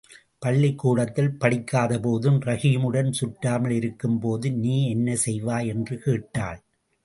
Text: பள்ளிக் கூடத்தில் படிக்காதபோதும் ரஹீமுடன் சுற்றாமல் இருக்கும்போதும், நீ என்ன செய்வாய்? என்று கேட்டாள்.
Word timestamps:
பள்ளிக் 0.39 0.77
கூடத்தில் 0.77 1.37
படிக்காதபோதும் 1.39 2.39
ரஹீமுடன் 2.41 3.11
சுற்றாமல் 3.11 3.75
இருக்கும்போதும், 3.77 4.53
நீ 4.53 4.89
என்ன 4.89 5.15
செய்வாய்? 5.25 5.67
என்று 5.67 5.97
கேட்டாள். 5.99 6.61